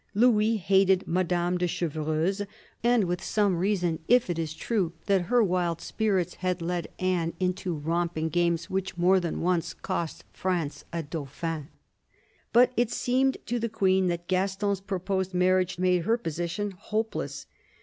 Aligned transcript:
Louis 0.15 0.57
hated 0.57 1.07
Madame 1.07 1.59
de 1.59 1.67
Chevreuse, 1.67 2.41
and 2.83 3.03
with 3.03 3.23
some 3.23 3.57
reason 3.57 3.99
if 4.07 4.31
it 4.31 4.39
is 4.39 4.55
true 4.55 4.93
that 5.05 5.27
her 5.29 5.43
wild 5.43 5.79
spirits 5.79 6.33
had 6.33 6.59
led 6.59 6.87
Anne 6.97 7.33
into 7.39 7.75
romping 7.77 8.27
games 8.29 8.67
which 8.67 8.97
more 8.97 9.19
than 9.19 9.41
once 9.41 9.75
cost 9.75 10.23
France 10.33 10.85
a 10.91 11.03
Dauphin. 11.03 11.67
But 12.51 12.73
it 12.75 12.89
seemed 12.89 13.37
to 13.45 13.59
the 13.59 13.69
Queen 13.69 14.07
that 14.07 14.27
Gaston's 14.27 14.81
proposed 14.81 15.35
marriage 15.35 15.77
made 15.77 16.01
her 16.05 16.17
position 16.17 16.71
hopeless. 16.71 17.45